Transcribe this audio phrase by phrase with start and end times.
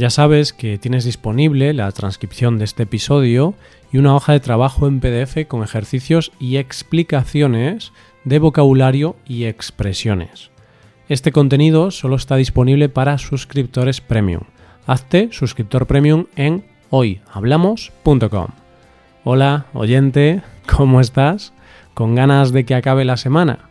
[0.00, 3.54] ya sabes que tienes disponible la transcripción de este episodio
[3.92, 7.92] y una hoja de trabajo en PDF con ejercicios y explicaciones
[8.24, 10.50] de vocabulario y expresiones.
[11.10, 14.44] Este contenido solo está disponible para suscriptores premium.
[14.86, 18.46] Hazte suscriptor premium en hoyhablamos.com.
[19.24, 21.52] Hola, oyente, ¿cómo estás?
[21.92, 23.68] ¿Con ganas de que acabe la semana?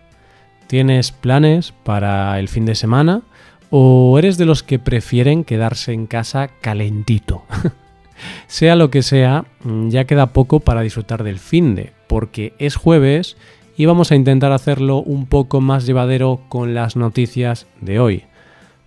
[0.67, 3.23] ¿Tienes planes para el fin de semana?
[3.71, 7.43] ¿O eres de los que prefieren quedarse en casa calentito?
[8.47, 12.75] sea lo que sea, mm, ya queda poco para disfrutar del fin de, porque es
[12.75, 13.37] jueves
[13.77, 18.23] y vamos a intentar hacerlo un poco más llevadero con las noticias de hoy.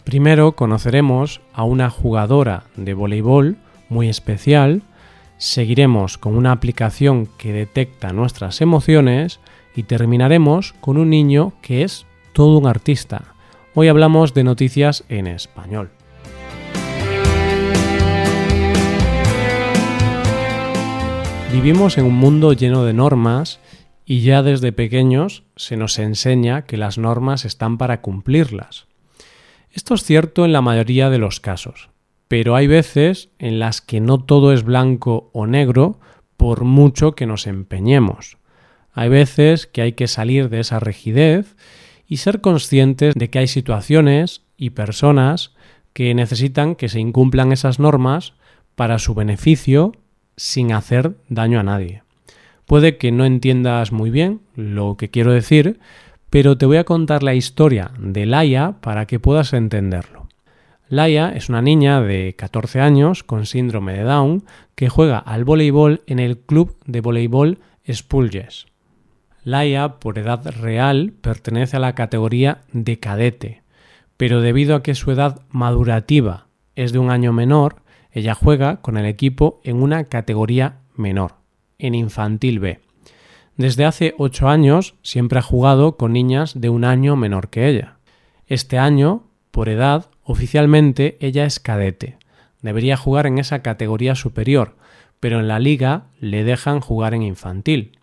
[0.05, 3.57] Primero conoceremos a una jugadora de voleibol
[3.89, 4.83] muy especial,
[5.39, 9.39] seguiremos con una aplicación que detecta nuestras emociones
[9.77, 13.32] y terminaremos con un niño que es todo un artista.
[13.75, 15.89] Hoy hablamos de noticias en español.
[21.51, 23.61] Vivimos en un mundo lleno de normas
[24.05, 28.89] y ya desde pequeños se nos enseña que las normas están para cumplirlas.
[29.71, 31.89] Esto es cierto en la mayoría de los casos,
[32.29, 35.99] pero hay veces en las que no todo es blanco o negro
[36.37, 38.37] por mucho que nos empeñemos.
[38.93, 41.57] Hay veces que hay que salir de esa rigidez
[42.13, 45.55] y ser conscientes de que hay situaciones y personas
[45.95, 48.35] que necesitan que se incumplan esas normas
[48.75, 49.93] para su beneficio
[50.37, 52.03] sin hacer daño a nadie.
[52.67, 55.81] Puede que no entiendas muy bien lo que quiero decir,
[56.29, 60.29] pero te voy a contar la historia de Laia para que puedas entenderlo.
[60.91, 64.45] Laia es una niña de 14 años con síndrome de Down
[64.75, 67.59] que juega al voleibol en el club de voleibol
[67.91, 68.67] Spulges.
[69.45, 73.63] Laia, por edad real, pertenece a la categoría de cadete,
[74.17, 77.83] pero debido a que su edad madurativa es de un año menor,
[78.13, 81.35] ella juega con el equipo en una categoría menor,
[81.79, 82.81] en infantil B.
[83.57, 87.97] Desde hace ocho años siempre ha jugado con niñas de un año menor que ella.
[88.47, 92.17] Este año, por edad, oficialmente ella es cadete.
[92.61, 94.77] Debería jugar en esa categoría superior,
[95.21, 97.99] pero en la liga le dejan jugar en infantil.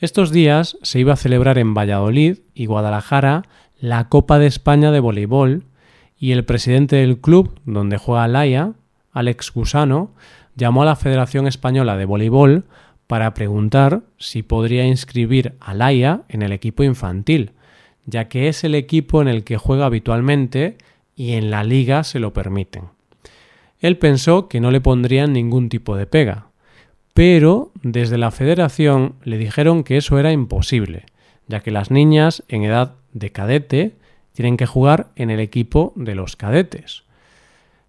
[0.00, 3.44] Estos días se iba a celebrar en Valladolid y Guadalajara
[3.78, 5.64] la Copa de España de voleibol
[6.18, 8.72] y el presidente del club donde juega Laia,
[9.12, 10.12] Alex Gusano,
[10.56, 12.64] llamó a la Federación Española de Voleibol
[13.06, 17.52] para preguntar si podría inscribir a Laia en el equipo infantil,
[18.04, 20.76] ya que es el equipo en el que juega habitualmente
[21.14, 22.84] y en la liga se lo permiten.
[23.78, 26.48] Él pensó que no le pondrían ningún tipo de pega,
[27.14, 31.06] pero desde la federación le dijeron que eso era imposible,
[31.46, 33.96] ya que las niñas en edad de cadete
[34.32, 37.04] tienen que jugar en el equipo de los cadetes.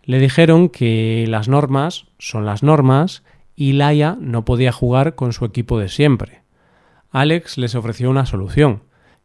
[0.03, 3.23] Le dijeron que las normas son las normas
[3.55, 6.41] y Laia no podía jugar con su equipo de siempre.
[7.09, 8.83] Alex les ofreció una solución,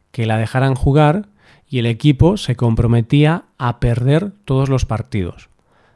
[0.09, 1.27] que la dejaran jugar
[1.69, 5.49] y el equipo se comprometía a perder todos los partidos.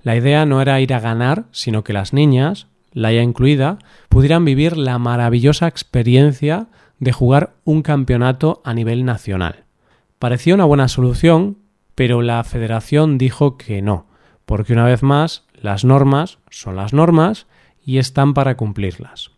[0.03, 4.77] La idea no era ir a ganar, sino que las niñas Laia incluida, pudieran vivir
[4.77, 6.67] la maravillosa experiencia
[6.97, 9.65] de jugar un campeonato a nivel nacional.
[10.17, 11.57] Parecía una buena solución,
[11.93, 14.07] pero la federación dijo que no,
[14.45, 17.47] porque una vez más las normas son las normas
[17.83, 19.31] y están para cumplirlas.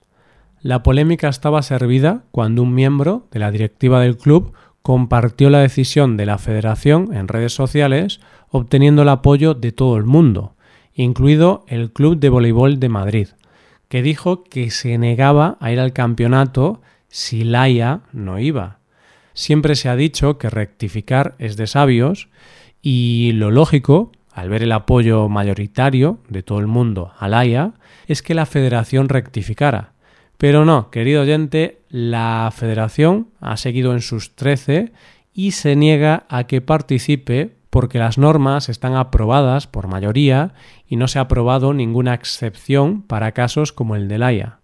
[0.62, 4.53] La polémica estaba servida cuando un miembro de la directiva del club
[4.84, 8.19] compartió la decisión de la federación en redes sociales
[8.50, 10.56] obteniendo el apoyo de todo el mundo,
[10.94, 13.28] incluido el Club de Voleibol de Madrid,
[13.90, 18.80] que dijo que se negaba a ir al campeonato si Laia no iba.
[19.34, 22.30] Siempre se ha dicho que rectificar es de sabios
[22.81, 27.74] y lo lógico, al ver el apoyo mayoritario de todo el mundo a Laia,
[28.07, 29.94] es que la federación rectificara.
[30.38, 34.92] Pero no, querido oyente, la federación ha seguido en sus trece
[35.34, 40.56] y se niega a que participe porque las normas están aprobadas por mayoría
[40.88, 44.57] y no se ha aprobado ninguna excepción para casos como el de Laia.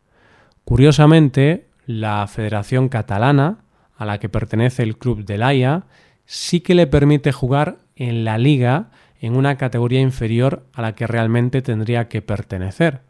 [0.65, 3.60] Curiosamente, la Federación Catalana,
[3.95, 5.83] a la que pertenece el club de Laia,
[6.25, 8.89] sí que le permite jugar en la liga
[9.21, 13.01] en una categoría inferior a la que realmente tendría que pertenecer.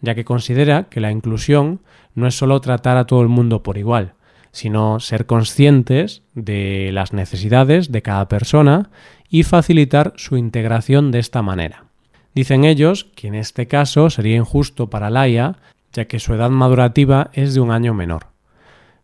[0.00, 1.82] ya que considera que la inclusión
[2.14, 4.14] no es solo tratar a todo el mundo por igual,
[4.52, 8.90] sino ser conscientes de las necesidades de cada persona
[9.28, 11.86] y facilitar su integración de esta manera.
[12.34, 15.56] Dicen ellos que en este caso sería injusto para Laia,
[15.92, 18.26] ya que su edad madurativa es de un año menor.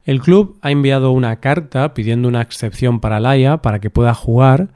[0.05, 4.69] El club ha enviado una carta pidiendo una excepción para Laia para que pueda jugar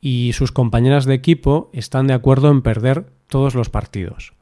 [0.00, 4.32] y sus compañeras de equipo están de acuerdo en perder todos los partidos.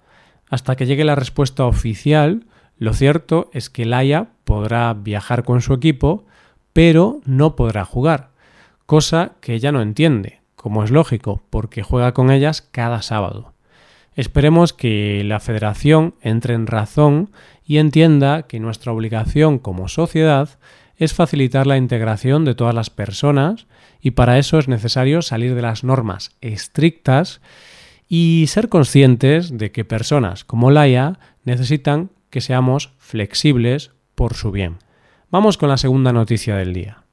[0.48, 2.44] Hasta que llegue la respuesta oficial,
[2.78, 6.26] lo cierto es que Laia podrá viajar con su equipo,
[6.72, 8.30] pero no podrá jugar,
[8.84, 13.54] cosa que ella no entiende, como es lógico, porque juega con ellas cada sábado.
[14.14, 17.30] Esperemos que la federación entre en razón
[17.64, 20.58] y entienda que nuestra obligación como sociedad
[20.96, 23.66] es facilitar la integración de todas las personas
[24.00, 27.40] y para eso es necesario salir de las normas estrictas
[28.08, 34.76] y ser conscientes de que personas como Laia necesitan que seamos flexibles por su bien.
[35.30, 37.04] Vamos con la segunda noticia del día.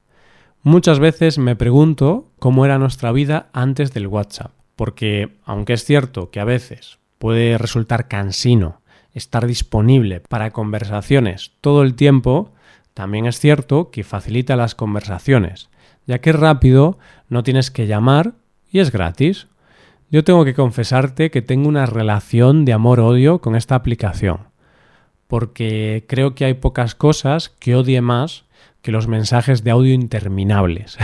[0.62, 6.30] Muchas veces me pregunto cómo era nuestra vida antes del WhatsApp, porque aunque es cierto
[6.30, 8.82] que a veces puede resultar cansino
[9.14, 12.52] estar disponible para conversaciones todo el tiempo,
[12.92, 15.70] también es cierto que facilita las conversaciones,
[16.06, 16.98] ya que es rápido,
[17.30, 18.34] no tienes que llamar
[18.70, 19.46] y es gratis.
[20.10, 24.52] Yo tengo que confesarte que tengo una relación de amor-odio con esta aplicación,
[25.26, 28.44] porque creo que hay pocas cosas que odie más
[28.82, 30.98] que los mensajes de audio interminables.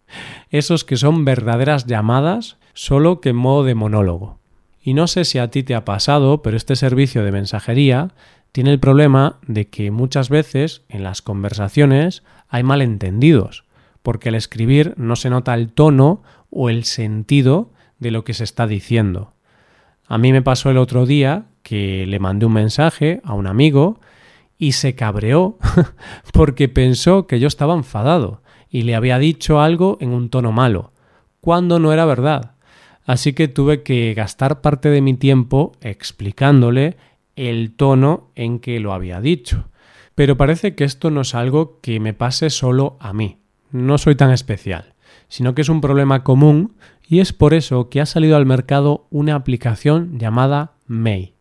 [0.50, 4.38] Esos que son verdaderas llamadas, solo que en modo de monólogo.
[4.82, 8.10] Y no sé si a ti te ha pasado, pero este servicio de mensajería
[8.52, 13.64] tiene el problema de que muchas veces en las conversaciones hay malentendidos,
[14.02, 18.44] porque al escribir no se nota el tono o el sentido de lo que se
[18.44, 19.32] está diciendo.
[20.06, 24.00] A mí me pasó el otro día que le mandé un mensaje a un amigo
[24.58, 25.58] y se cabreó
[26.32, 30.92] porque pensó que yo estaba enfadado y le había dicho algo en un tono malo,
[31.40, 32.52] cuando no era verdad.
[33.04, 36.96] Así que tuve que gastar parte de mi tiempo explicándole
[37.36, 39.68] el tono en que lo había dicho.
[40.14, 43.38] Pero parece que esto no es algo que me pase solo a mí.
[43.70, 44.94] No soy tan especial,
[45.28, 46.76] sino que es un problema común
[47.08, 51.34] y es por eso que ha salido al mercado una aplicación llamada May.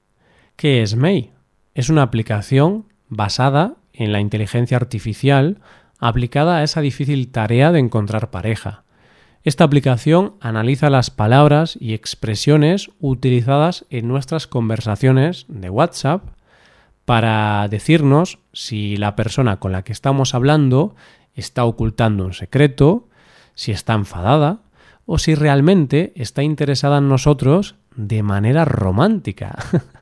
[0.62, 1.32] ¿Qué es May?
[1.74, 5.58] Es una aplicación basada en la inteligencia artificial
[5.98, 8.84] aplicada a esa difícil tarea de encontrar pareja.
[9.42, 16.26] Esta aplicación analiza las palabras y expresiones utilizadas en nuestras conversaciones de WhatsApp
[17.06, 20.96] para decirnos si la persona con la que estamos hablando
[21.34, 23.10] está ocultando un secreto,
[23.56, 24.60] si está enfadada
[25.08, 29.58] o si realmente está interesada en nosotros de manera romántica.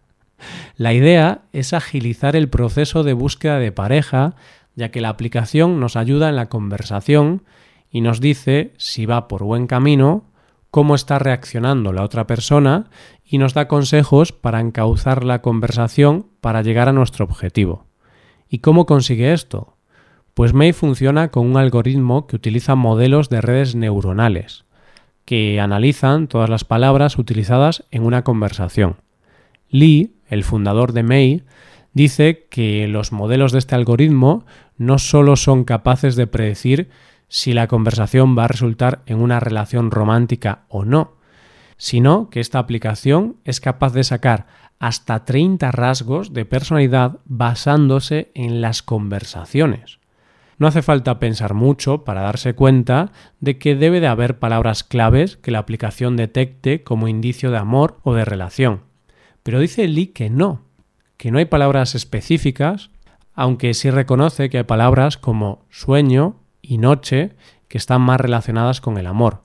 [0.75, 4.36] la idea es agilizar el proceso de búsqueda de pareja,
[4.75, 7.44] ya que la aplicación nos ayuda en la conversación
[7.91, 10.25] y nos dice si va por buen camino,
[10.71, 12.89] cómo está reaccionando la otra persona
[13.25, 17.86] y nos da consejos para encauzar la conversación para llegar a nuestro objetivo.
[18.50, 19.77] ¿Y cómo consigue esto?
[20.33, 24.65] Pues May funciona con un algoritmo que utiliza modelos de redes neuronales,
[25.25, 28.97] que analizan todas las palabras utilizadas en una conversación.
[29.69, 31.43] Lee, el fundador de May,
[31.93, 34.45] dice que los modelos de este algoritmo
[34.77, 36.89] no solo son capaces de predecir
[37.27, 41.17] si la conversación va a resultar en una relación romántica o no,
[41.77, 44.48] sino que esta aplicación es capaz de sacar
[44.79, 50.00] hasta 30 rasgos de personalidad basándose en las conversaciones.
[50.57, 55.38] No hace falta pensar mucho para darse cuenta de que debe de haber palabras claves
[55.38, 58.88] que la aplicación detecte como indicio de amor o de relación.
[59.43, 60.62] Pero dice Lee que no,
[61.17, 62.89] que no hay palabras específicas,
[63.34, 67.31] aunque sí reconoce que hay palabras como sueño, y noche
[67.67, 69.41] que están más relacionadas con el amor.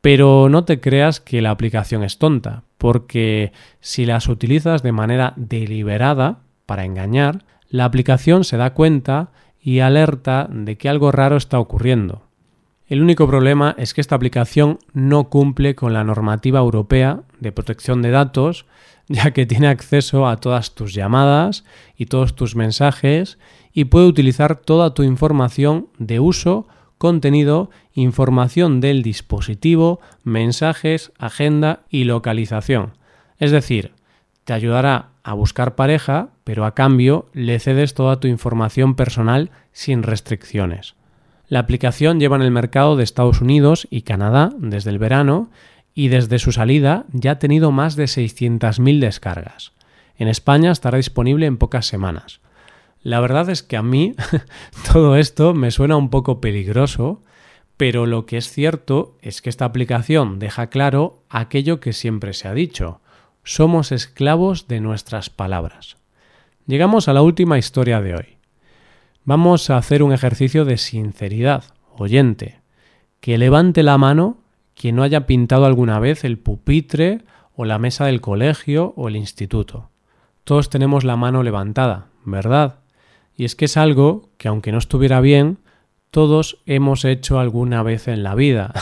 [0.00, 5.34] Pero no te creas que la aplicación es tonta, porque si las utilizas de manera
[5.36, 9.30] deliberada para engañar, la aplicación se da cuenta
[9.60, 12.22] y alerta de que algo raro está ocurriendo.
[12.86, 18.00] El único problema es que esta aplicación no cumple con la normativa europea de protección
[18.00, 18.64] de datos,
[19.10, 21.64] ya que tiene acceso a todas tus llamadas
[21.96, 23.38] y todos tus mensajes
[23.72, 26.66] y puede utilizar toda tu información de uso,
[26.98, 32.94] contenido, información del dispositivo, mensajes, agenda y localización.
[33.38, 33.92] Es decir,
[34.44, 40.02] te ayudará a buscar pareja, pero a cambio le cedes toda tu información personal sin
[40.02, 40.96] restricciones.
[41.48, 45.50] La aplicación lleva en el mercado de Estados Unidos y Canadá desde el verano
[45.98, 49.72] y desde su salida ya ha tenido más de 600.000 descargas.
[50.16, 52.38] En España estará disponible en pocas semanas.
[53.02, 54.14] La verdad es que a mí
[54.92, 57.24] todo esto me suena un poco peligroso,
[57.76, 62.46] pero lo que es cierto es que esta aplicación deja claro aquello que siempre se
[62.46, 63.00] ha dicho.
[63.42, 65.96] Somos esclavos de nuestras palabras.
[66.68, 68.36] Llegamos a la última historia de hoy.
[69.24, 71.64] Vamos a hacer un ejercicio de sinceridad,
[71.96, 72.60] oyente,
[73.18, 74.44] que levante la mano
[74.78, 77.22] quien no haya pintado alguna vez el pupitre
[77.56, 79.90] o la mesa del colegio o el instituto.
[80.44, 82.78] Todos tenemos la mano levantada, ¿verdad?
[83.36, 85.58] Y es que es algo que aunque no estuviera bien,
[86.10, 88.72] todos hemos hecho alguna vez en la vida,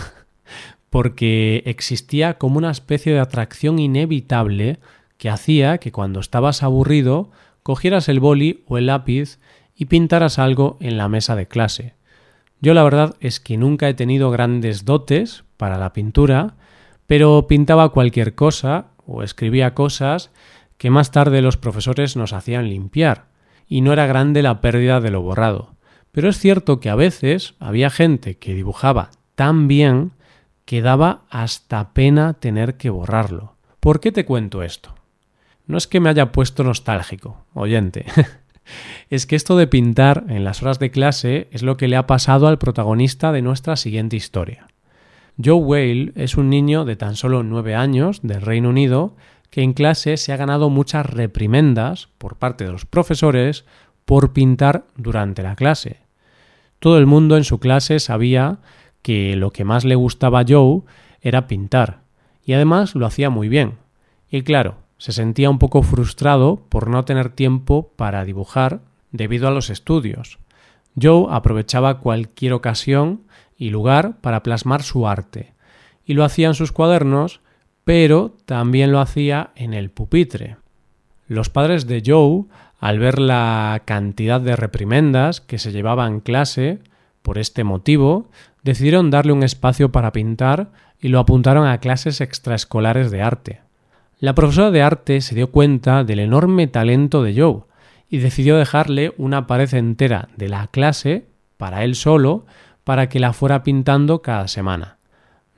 [0.91, 4.79] porque existía como una especie de atracción inevitable
[5.17, 7.31] que hacía que cuando estabas aburrido
[7.63, 9.39] cogieras el boli o el lápiz
[9.75, 11.95] y pintaras algo en la mesa de clase.
[12.61, 16.55] Yo la verdad es que nunca he tenido grandes dotes para la pintura,
[17.07, 20.31] pero pintaba cualquier cosa o escribía cosas
[20.79, 23.27] que más tarde los profesores nos hacían limpiar,
[23.67, 25.75] y no era grande la pérdida de lo borrado.
[26.13, 30.13] Pero es cierto que a veces había gente que dibujaba tan bien
[30.65, 33.57] que daba hasta pena tener que borrarlo.
[33.81, 34.95] ¿Por qué te cuento esto?
[35.67, 38.07] No es que me haya puesto nostálgico, oyente.
[39.11, 42.07] es que esto de pintar en las horas de clase es lo que le ha
[42.07, 44.67] pasado al protagonista de nuestra siguiente historia.
[45.43, 49.17] Joe Whale es un niño de tan solo nueve años del Reino Unido
[49.51, 53.65] que en clase se ha ganado muchas reprimendas por parte de los profesores
[54.05, 55.99] por pintar durante la clase.
[56.79, 58.59] Todo el mundo en su clase sabía
[59.03, 60.83] que lo que más le gustaba a Joe
[61.21, 62.01] era pintar,
[62.45, 63.75] y además lo hacía muy bien.
[64.31, 68.81] Y claro, se sentía un poco frustrado por no tener tiempo para dibujar
[69.13, 70.39] debido a los estudios.
[71.01, 73.23] Joe aprovechaba cualquier ocasión
[73.57, 75.53] y lugar para plasmar su arte,
[76.05, 77.41] y lo hacía en sus cuadernos,
[77.85, 80.57] pero también lo hacía en el pupitre.
[81.29, 82.45] Los padres de Joe,
[82.79, 86.79] al ver la cantidad de reprimendas que se llevaba en clase
[87.23, 88.29] por este motivo,
[88.63, 93.66] decidieron darle un espacio para pintar y lo apuntaron a clases extraescolares de arte.
[94.19, 97.65] La profesora de arte se dio cuenta del enorme talento de Joe
[98.09, 101.27] y decidió dejarle una pared entera de la clase
[101.59, 102.47] para él solo
[102.83, 104.97] para que la fuera pintando cada semana.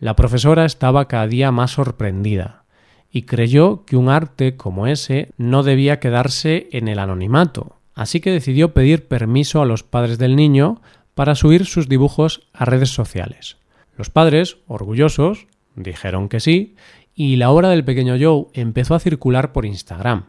[0.00, 2.64] La profesora estaba cada día más sorprendida
[3.12, 8.32] y creyó que un arte como ese no debía quedarse en el anonimato, así que
[8.32, 10.82] decidió pedir permiso a los padres del niño
[11.14, 13.56] para subir sus dibujos a redes sociales.
[13.96, 15.46] Los padres, orgullosos,
[15.76, 16.74] dijeron que sí
[17.18, 20.26] y la obra del pequeño Joe empezó a circular por Instagram.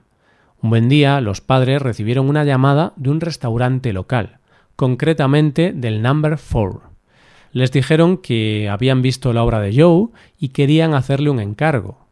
[0.60, 4.40] Un buen día los padres recibieron una llamada de un restaurante local,
[4.76, 6.82] concretamente del Number 4.
[7.52, 10.08] Les dijeron que habían visto la obra de Joe
[10.40, 12.08] y querían hacerle un encargo.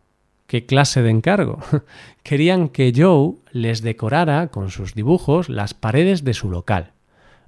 [0.45, 1.57] ¿Qué clase de encargo?
[2.21, 6.91] querían que Joe les decorara con sus dibujos las paredes de su local.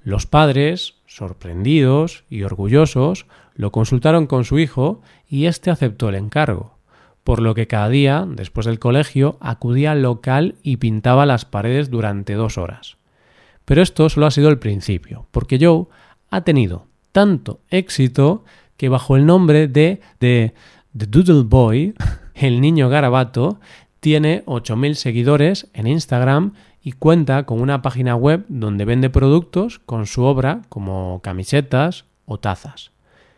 [0.01, 6.78] Los padres, sorprendidos y orgullosos, lo consultaron con su hijo y éste aceptó el encargo
[7.29, 11.91] por lo que cada día, después del colegio, acudía al local y pintaba las paredes
[11.91, 12.97] durante dos horas.
[13.65, 15.85] Pero esto solo ha sido el principio, porque Joe
[16.31, 18.45] ha tenido tanto éxito
[18.77, 20.55] que bajo el nombre de The,
[20.93, 21.93] Doodle Boy,
[22.33, 23.59] el niño garabato,
[23.99, 30.07] tiene 8.000 seguidores en Instagram y cuenta con una página web donde vende productos con
[30.07, 32.89] su obra como camisetas o tazas.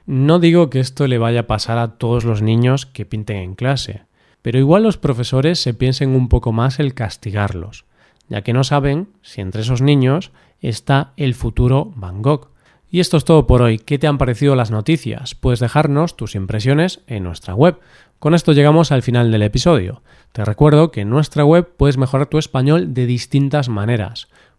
[0.06, 3.56] No digo que esto le vaya a pasar a todos los niños que pinten en
[3.56, 4.04] clase,
[4.42, 7.86] pero igual los profesores se piensen un poco más el castigarlos,
[8.28, 12.50] ya que no saben si entre esos niños está el futuro Van Gogh.
[12.90, 13.78] Y esto es todo por hoy.
[13.78, 15.34] ¿Qué te han parecido las noticias?
[15.34, 17.80] Puedes dejarnos tus impresiones en nuestra web.
[18.20, 20.04] Con esto llegamos al final del episodio.
[20.34, 24.28] Te recuerdo que en nuestra web puedes mejorar tu español de distintas maneras.